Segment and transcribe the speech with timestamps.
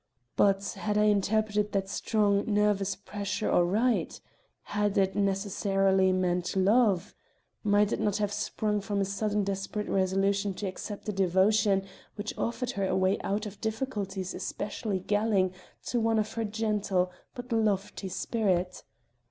[0.35, 4.19] But, had I interpreted that strong, nervous pressure aright?
[4.63, 7.13] Had it necessarily meant love?
[7.63, 11.83] Might it not have sprung from a sudden desperate resolution to accept a devotion
[12.15, 15.53] which offered her a way out of difficulties especially galling
[15.85, 18.83] to one of her gentle but lofty spirit?